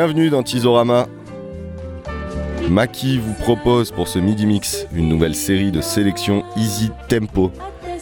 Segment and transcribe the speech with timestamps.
[0.00, 1.08] Bienvenue dans Tizorama.
[2.70, 7.50] Maki vous propose pour ce midi mix une nouvelle série de sélections Easy Tempo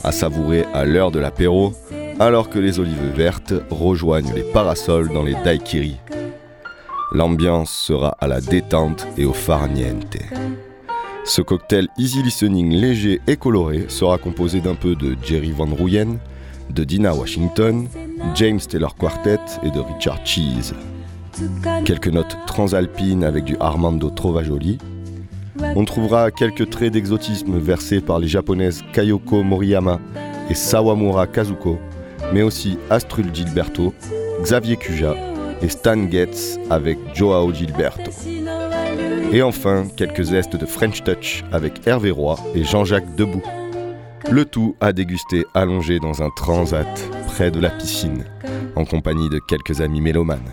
[0.05, 1.73] à savourer à l'heure de l'apéro
[2.21, 5.97] alors que les olives vertes rejoignent les parasols dans les daiquiris.
[7.13, 10.19] L'ambiance sera à la détente et au farniente.
[11.25, 16.19] Ce cocktail easy listening léger et coloré sera composé d'un peu de Jerry Van Ruyen,
[16.69, 17.89] de Dina Washington,
[18.35, 20.75] James Taylor Quartet et de Richard Cheese.
[21.85, 24.79] Quelques notes transalpines avec du Armando Trovajoli.
[25.75, 30.01] On trouvera quelques traits d'exotisme versés par les japonaises Kayoko Moriyama
[30.51, 31.79] et Sawamura Kazuko,
[32.33, 33.93] mais aussi Astrul Gilberto,
[34.43, 35.15] Xavier Cuja
[35.63, 38.11] et Stan Getz avec Joao Gilberto.
[39.33, 43.43] Et enfin, quelques zestes de French Touch avec Hervé Roy et Jean-Jacques Debout.
[44.31, 46.87] Le tout à déguster allongé dans un transat
[47.27, 48.25] près de la piscine,
[48.75, 50.53] en compagnie de quelques amis mélomanes.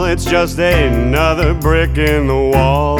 [0.09, 2.99] it's just another brick in the wall.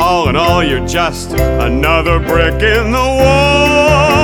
[0.00, 4.17] All in all, you're just another brick in the wall.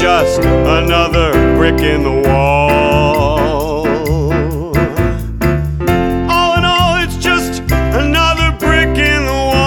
[0.00, 3.86] just another brick in the wall.
[6.30, 9.60] All in all, it's just another brick in the wall.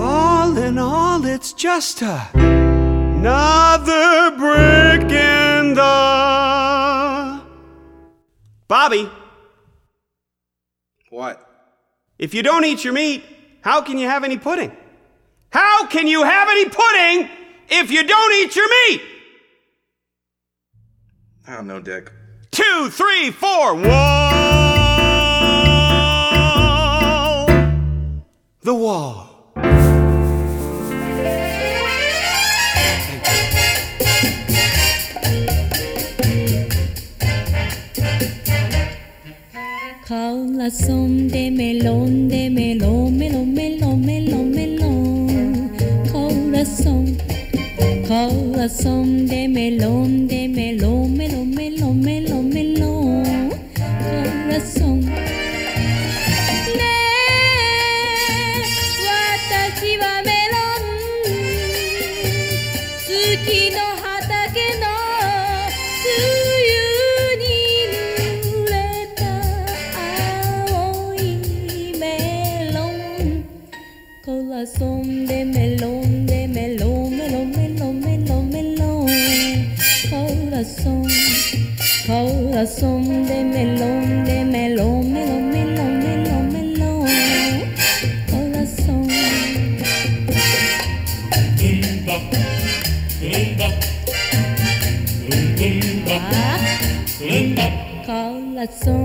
[0.00, 7.42] All in all, it's just a, another brick in the.
[8.68, 9.10] Bobby!
[11.10, 11.44] What?
[12.20, 13.24] If you don't eat your meat,
[13.62, 14.76] how can you have any pudding?
[15.52, 17.28] How can you have any pudding
[17.68, 19.02] if you don't eat your meat?
[21.46, 22.10] I don't know, Dick.
[22.50, 23.82] Two, three, four, wall.
[28.62, 29.28] The wall.
[40.06, 43.81] Jaula son de melón, de melón, melón, melón.
[48.68, 53.50] son de melón, de melón, melón, melón, melón, melón,
[53.98, 55.00] corazón.
[55.00, 56.94] Ne,
[59.04, 60.82] watashi wa melon,
[63.74, 63.91] no
[98.80, 99.01] so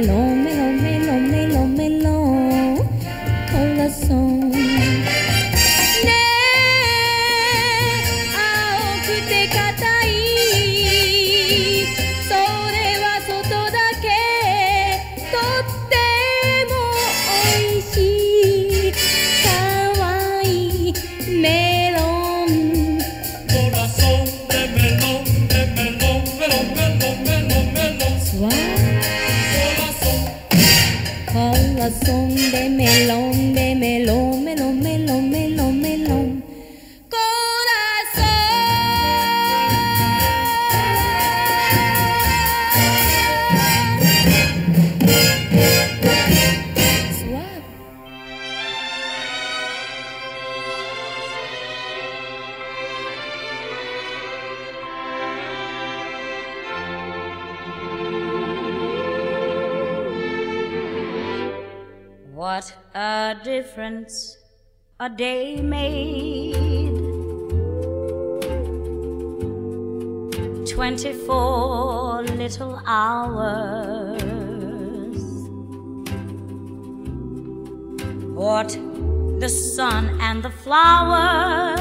[0.00, 0.31] No.
[32.52, 33.31] de melón.
[65.02, 66.94] a day made.
[70.64, 73.82] Twenty four little hours.
[78.42, 78.68] What
[79.40, 81.71] the sun and the flowers.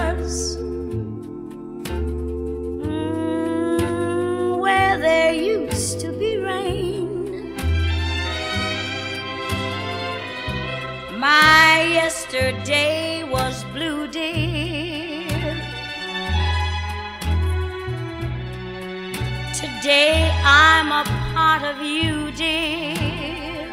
[21.72, 23.68] Of you, dear.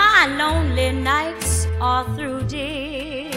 [0.00, 3.30] My lonely nights are through, dear.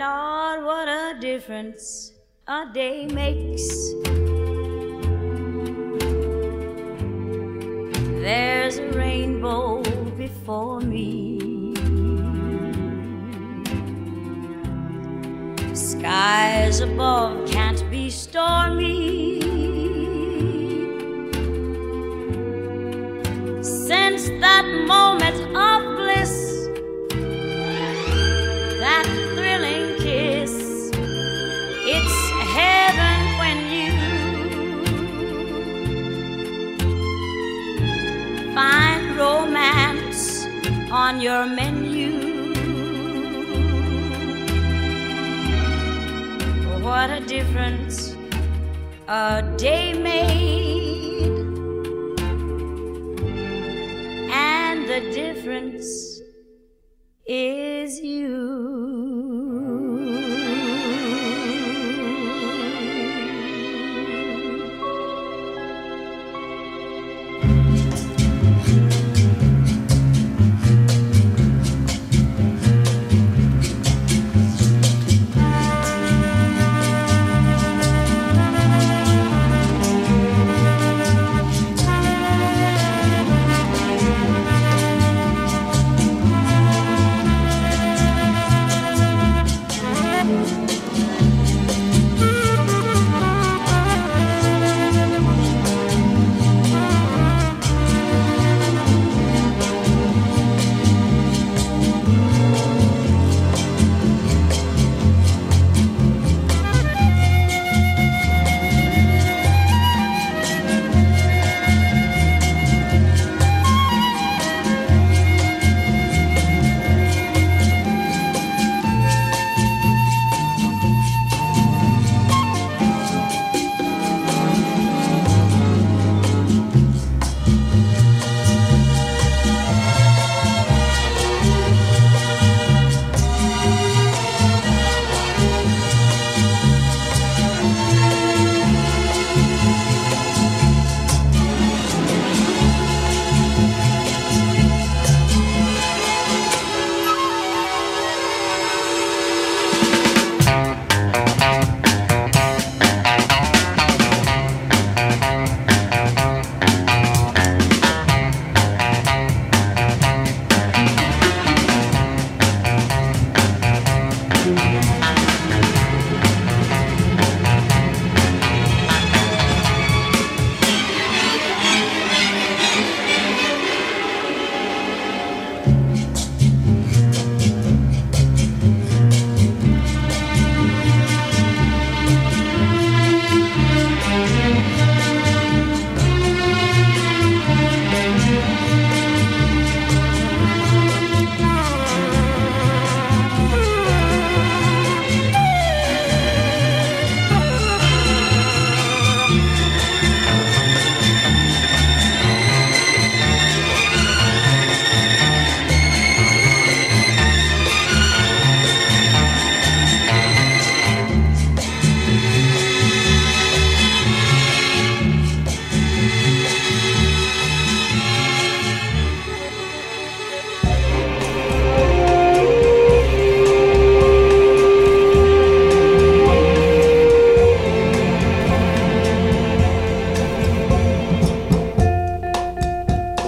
[0.04, 2.14] Lord, what a difference
[2.48, 3.68] a day makes.
[8.22, 9.82] There's a rainbow
[10.16, 11.40] before me.
[15.74, 19.42] Skies above can't be stormy.
[23.64, 25.21] Since that moment
[41.22, 42.10] your menu.
[46.82, 48.16] What a difference
[49.08, 50.61] a day made,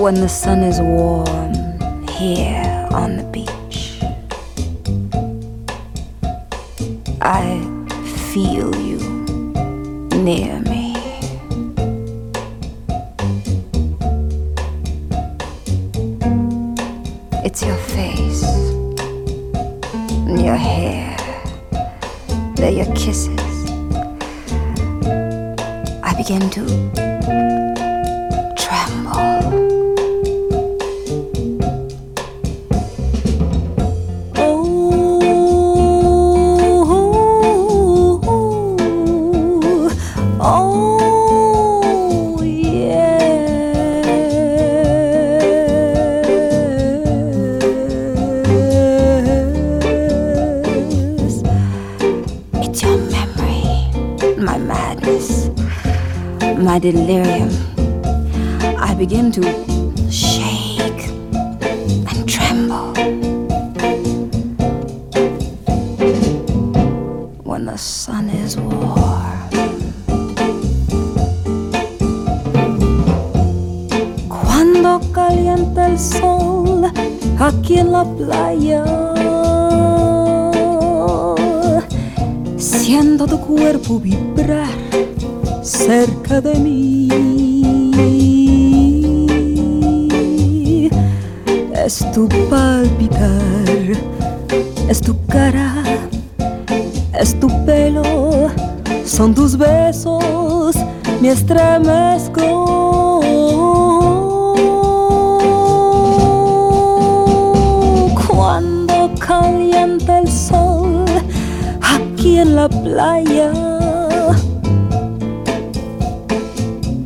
[0.03, 1.53] when the sun is warm
[2.09, 4.01] here on the beach.
[7.21, 7.61] I
[8.33, 8.99] feel you
[10.21, 10.62] near
[101.23, 103.21] me estremezco.
[108.27, 111.05] Cuando calienta el sol
[111.81, 113.53] aquí en la playa,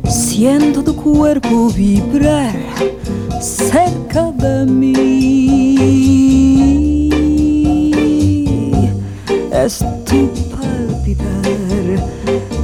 [0.08, 2.56] siento tu cuerpo vibrar
[3.40, 4.98] cerca de mí.
[9.52, 12.02] Es tu palpitar,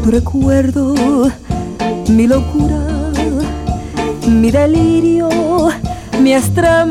[0.02, 0.94] tu recuerdo
[2.14, 2.78] mi locura,
[4.26, 5.28] mi delirio,
[6.20, 6.84] mi astra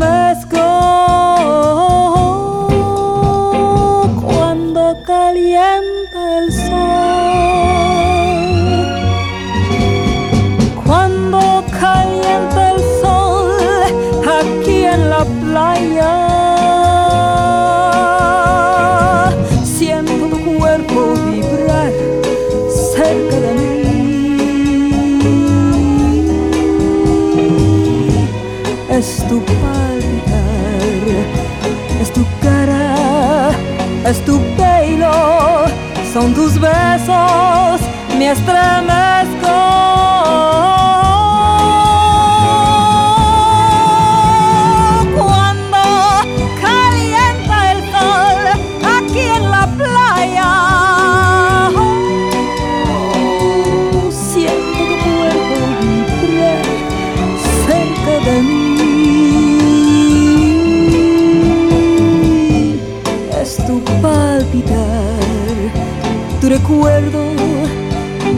[36.74, 37.82] besos
[38.18, 39.03] me estremece.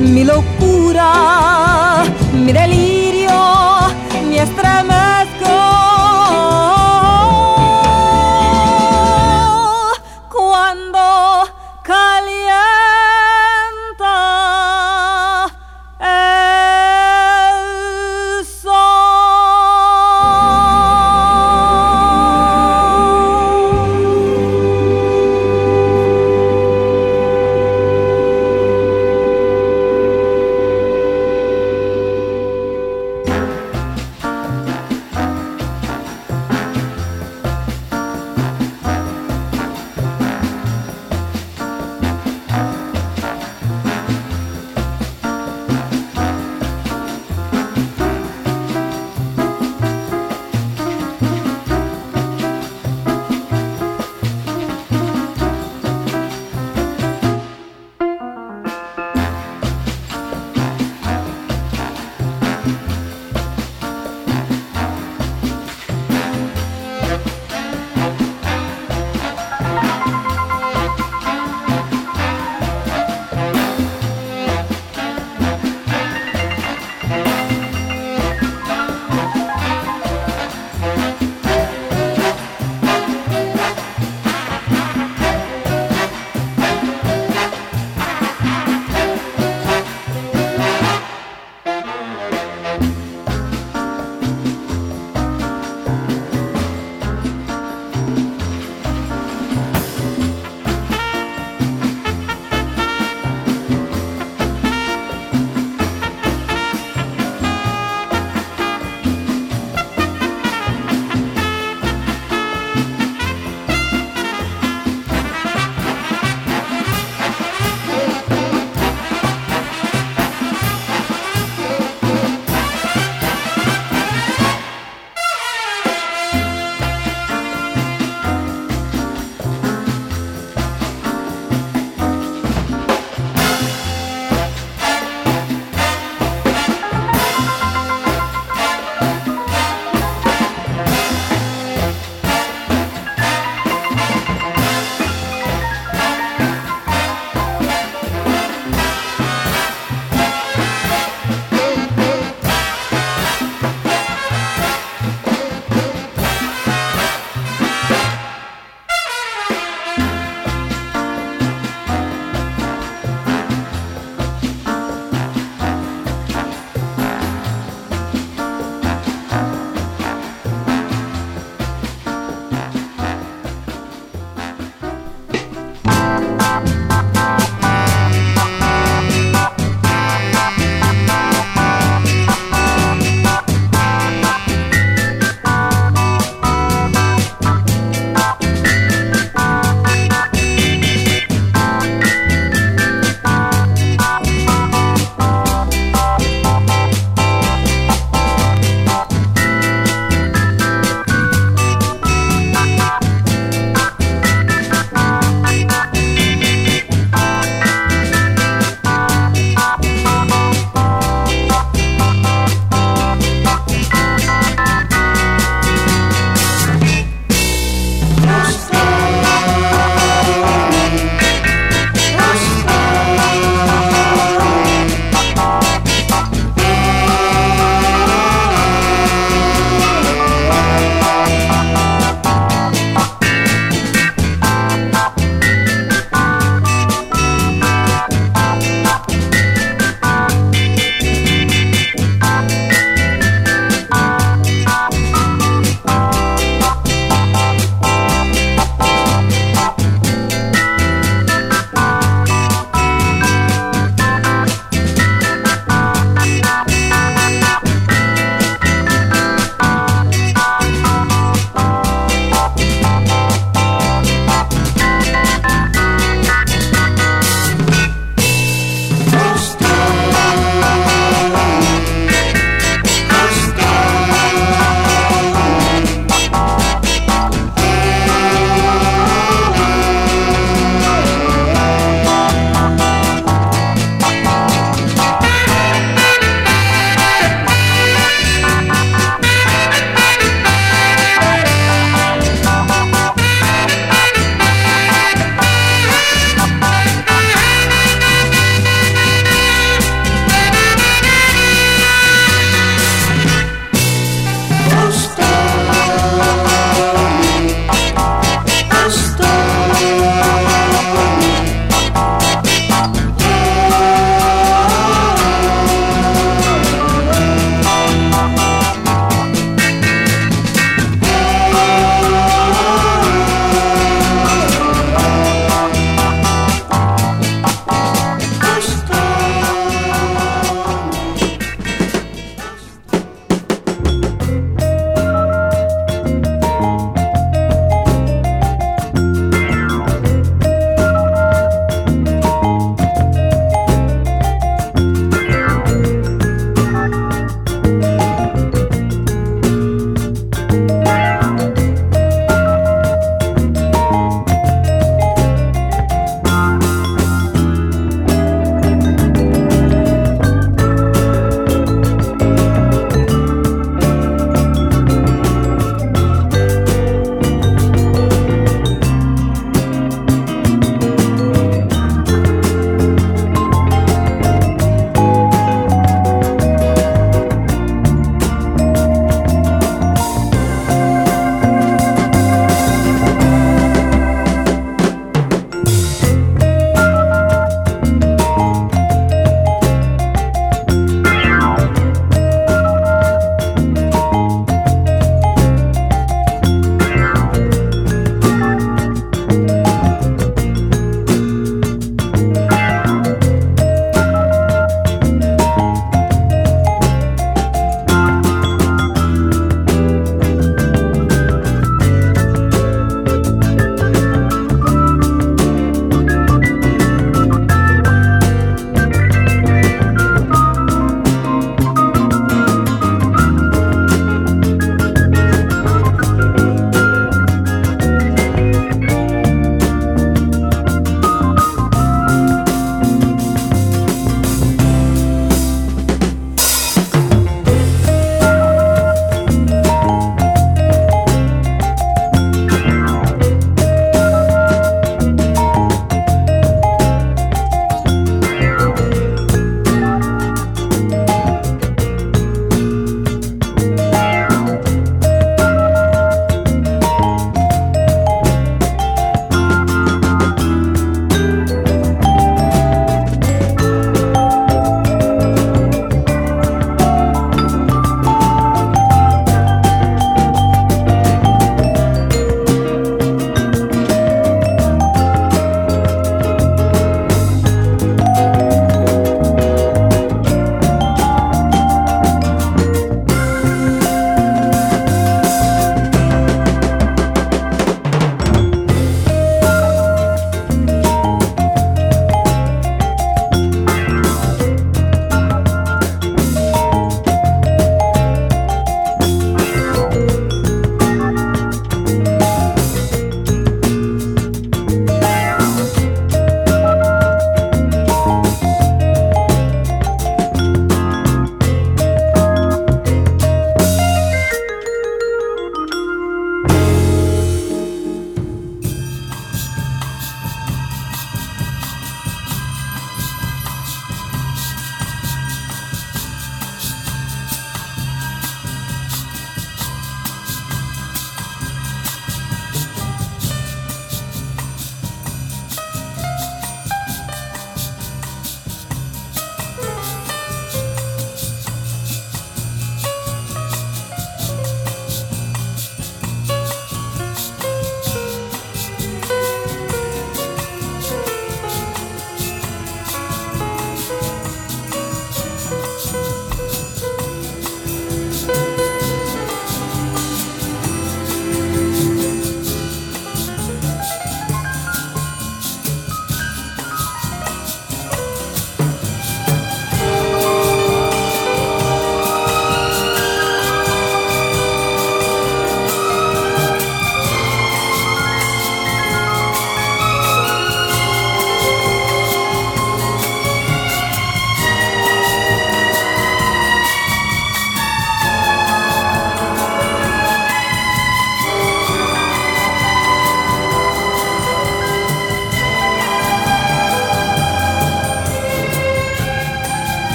[0.00, 3.03] mi locura, mi delirio.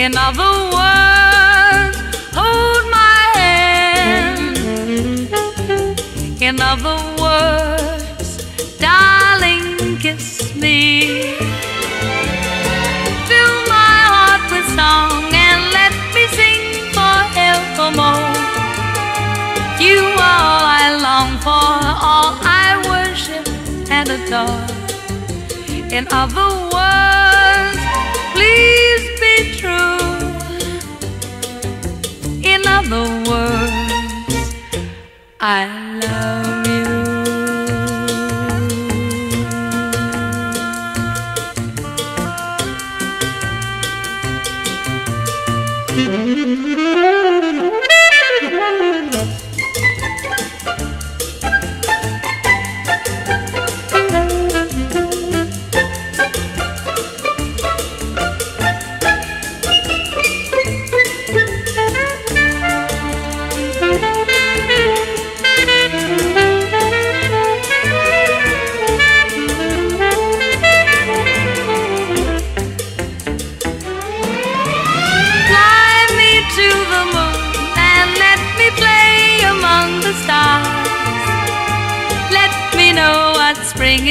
[0.00, 1.98] In other words,
[2.32, 4.56] hold my hand.
[6.40, 8.28] In other words,
[8.78, 11.36] darling, kiss me.
[13.28, 16.64] Fill my heart with song and let me sing
[16.96, 18.32] forevermore.
[19.84, 21.68] You are all I long for,
[22.08, 23.46] all I worship
[23.90, 24.64] and adore.
[25.92, 27.80] In other words,
[28.32, 28.79] please
[32.90, 33.59] In other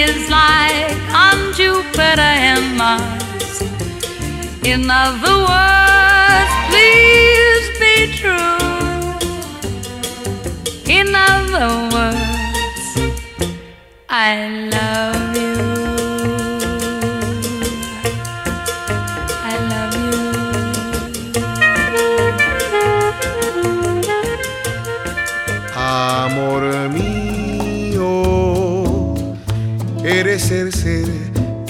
[0.10, 3.62] is like on Jupiter and Mars.
[4.64, 8.60] In other words, please be true.
[10.98, 12.88] In other words,
[14.10, 15.19] I love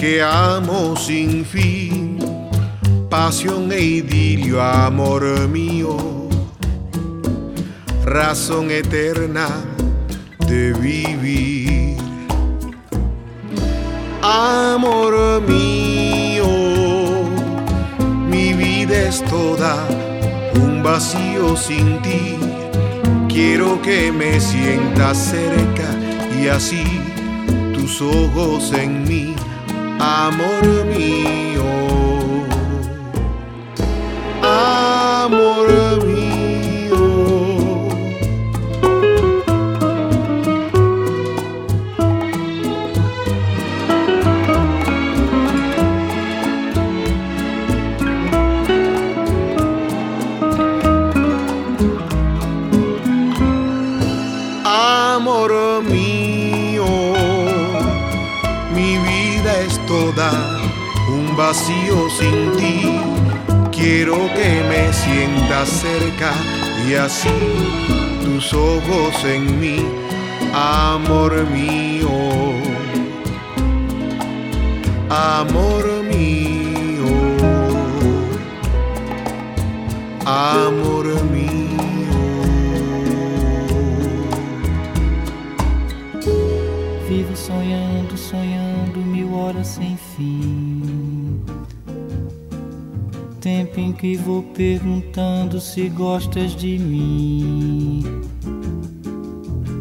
[0.00, 2.16] que amo sin fin,
[3.10, 5.94] pasión e idilio, amor mío,
[8.02, 9.48] razón eterna
[10.48, 11.98] de vivir.
[14.22, 16.46] Amor mío,
[18.26, 19.86] mi vida es toda
[20.54, 22.38] un vacío sin ti.
[23.28, 25.88] Quiero que me sientas cerca
[26.42, 26.84] y así
[27.74, 29.29] tus ojos en mí,
[30.00, 31.64] amor mío.
[34.42, 35.68] Amor
[36.04, 36.09] mío.
[59.10, 60.30] Vida es toda
[61.08, 63.00] un vacío sin ti.
[63.72, 66.32] Quiero que me sientas cerca
[66.86, 67.38] y así
[68.24, 69.78] tus ojos en mí,
[70.52, 72.10] amor mío,
[75.08, 77.08] amor mío,
[80.26, 81.50] amor mío.
[87.08, 87.89] Vivo sonhando,
[93.50, 98.00] Tempo em que vou perguntando se gostas de mim.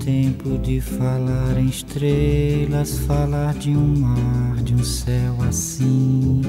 [0.03, 6.41] Tempo de falar em estrelas, falar de um mar, de um céu assim.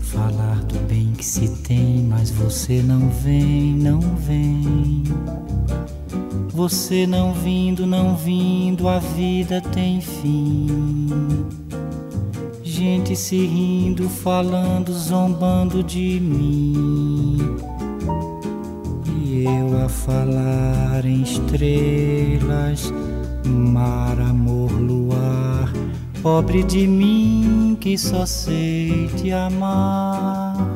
[0.00, 5.04] Falar do bem que se tem, mas você não vem, não vem.
[6.48, 11.63] Você não vindo, não vindo, a vida tem fim.
[12.76, 17.38] Gente se rindo, falando, zombando de mim.
[19.16, 22.92] E eu a falar em estrelas,
[23.46, 25.72] mar, amor, luar.
[26.20, 30.74] Pobre de mim que só sei te amar.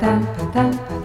[0.00, 0.99] tan.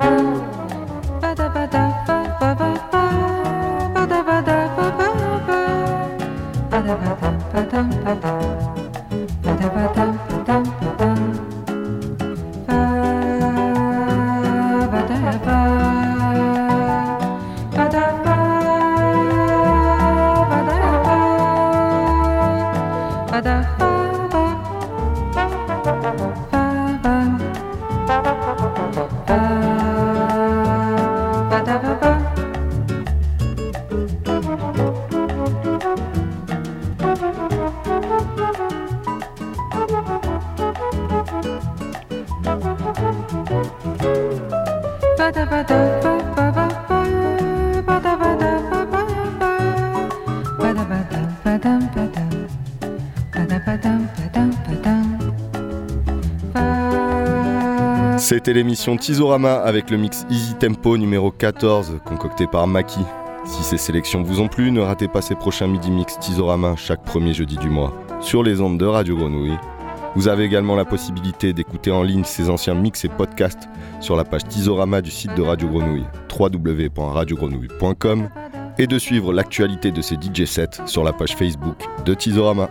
[58.46, 63.00] C'était l'émission Tizorama avec le mix Easy Tempo numéro 14 concocté par Maki.
[63.44, 67.04] Si ces sélections vous ont plu, ne ratez pas ces prochains midi mix Tizorama chaque
[67.04, 67.92] premier jeudi du mois
[68.22, 69.58] sur les ondes de Radio Grenouille.
[70.14, 73.68] Vous avez également la possibilité d'écouter en ligne ces anciens mix et podcasts
[74.00, 76.06] sur la page Tizorama du site de Radio Grenouille
[76.40, 78.30] www.radiogrenouille.com
[78.78, 82.70] et de suivre l'actualité de ces DJ sets sur la page Facebook de Tizorama.